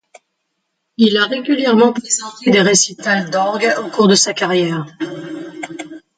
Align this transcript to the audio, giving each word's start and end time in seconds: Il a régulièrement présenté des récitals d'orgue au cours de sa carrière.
Il 0.97 1.15
a 1.19 1.27
régulièrement 1.27 1.93
présenté 1.93 2.49
des 2.49 2.63
récitals 2.63 3.29
d'orgue 3.29 3.71
au 3.85 3.87
cours 3.91 4.07
de 4.07 4.15
sa 4.15 4.33
carrière. 4.33 4.87